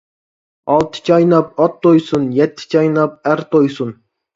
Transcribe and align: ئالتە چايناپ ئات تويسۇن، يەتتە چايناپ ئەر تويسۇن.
ئالتە 0.75 1.03
چايناپ 1.11 1.53
ئات 1.59 1.77
تويسۇن، 1.85 2.29
يەتتە 2.41 2.69
چايناپ 2.77 3.25
ئەر 3.27 3.51
تويسۇن. 3.55 3.99